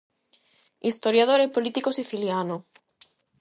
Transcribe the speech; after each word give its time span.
Historiador 0.89 1.39
e 1.43 1.53
político 1.55 1.89
siciliano. 1.99 2.55